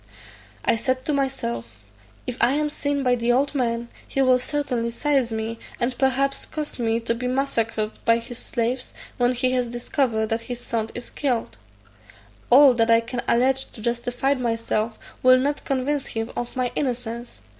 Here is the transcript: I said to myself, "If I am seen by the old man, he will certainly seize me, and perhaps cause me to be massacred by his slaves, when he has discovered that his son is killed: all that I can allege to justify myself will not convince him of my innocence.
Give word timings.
I 0.65 0.77
said 0.77 1.05
to 1.05 1.13
myself, 1.13 1.79
"If 2.25 2.35
I 2.41 2.53
am 2.53 2.71
seen 2.71 3.03
by 3.03 3.13
the 3.13 3.31
old 3.31 3.53
man, 3.53 3.89
he 4.07 4.19
will 4.23 4.39
certainly 4.39 4.89
seize 4.89 5.31
me, 5.31 5.59
and 5.79 5.95
perhaps 5.95 6.47
cause 6.47 6.79
me 6.79 6.99
to 7.01 7.13
be 7.13 7.27
massacred 7.27 7.91
by 8.03 8.17
his 8.17 8.39
slaves, 8.39 8.95
when 9.17 9.33
he 9.33 9.51
has 9.51 9.67
discovered 9.69 10.29
that 10.29 10.41
his 10.41 10.59
son 10.59 10.89
is 10.95 11.11
killed: 11.11 11.59
all 12.49 12.73
that 12.73 12.89
I 12.89 13.01
can 13.01 13.21
allege 13.27 13.65
to 13.73 13.81
justify 13.83 14.33
myself 14.33 14.97
will 15.21 15.37
not 15.37 15.65
convince 15.65 16.07
him 16.07 16.31
of 16.35 16.55
my 16.55 16.71
innocence. 16.75 17.39